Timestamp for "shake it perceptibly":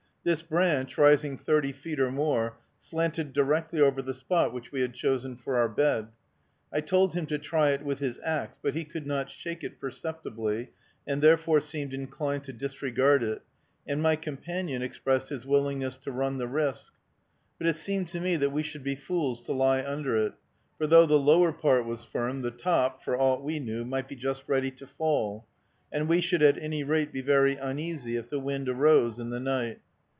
9.31-10.69